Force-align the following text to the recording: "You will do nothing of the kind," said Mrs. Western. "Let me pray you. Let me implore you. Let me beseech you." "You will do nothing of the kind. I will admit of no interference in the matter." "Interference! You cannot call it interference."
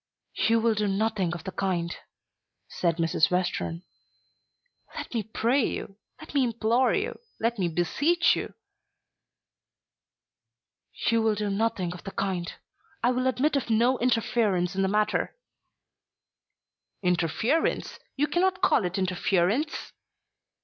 "You 0.49 0.59
will 0.59 0.73
do 0.73 0.87
nothing 0.87 1.31
of 1.35 1.43
the 1.43 1.51
kind," 1.51 1.95
said 2.67 2.97
Mrs. 2.97 3.29
Western. 3.29 3.83
"Let 4.95 5.13
me 5.13 5.21
pray 5.21 5.63
you. 5.63 5.97
Let 6.19 6.33
me 6.33 6.43
implore 6.43 6.91
you. 6.91 7.19
Let 7.39 7.59
me 7.59 7.67
beseech 7.67 8.35
you." 8.35 8.55
"You 11.05 11.21
will 11.21 11.35
do 11.35 11.51
nothing 11.51 11.93
of 11.93 12.03
the 12.03 12.09
kind. 12.09 12.51
I 13.03 13.11
will 13.11 13.27
admit 13.27 13.55
of 13.55 13.69
no 13.69 13.99
interference 13.99 14.75
in 14.75 14.81
the 14.81 14.87
matter." 14.87 15.35
"Interference! 17.03 17.99
You 18.15 18.25
cannot 18.25 18.63
call 18.63 18.85
it 18.85 18.97
interference." 18.97 19.91